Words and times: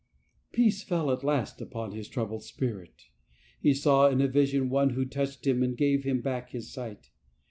Peace 0.51 0.81
fell 0.81 1.11
at 1.11 1.23
last 1.23 1.61
upon 1.61 1.91
his 1.91 2.09
troubled 2.09 2.41
spirit; 2.41 3.03
he 3.61 3.71
saw 3.71 4.07
in 4.09 4.19
a 4.19 4.27
vision 4.27 4.67
one 4.67 4.95
who 4.95 5.05
touched 5.05 5.45
him 5.45 5.61
and 5.61 5.77
gave 5.77 6.05
him 6.05 6.21
back 6.21 6.49
his 6.49 6.73
sight. 6.73 7.11